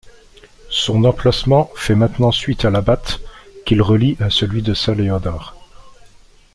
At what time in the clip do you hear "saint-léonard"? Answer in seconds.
4.73-5.55